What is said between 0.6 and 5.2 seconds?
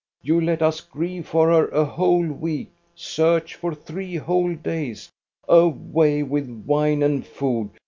us grieve for her a whole week, search for three whole days.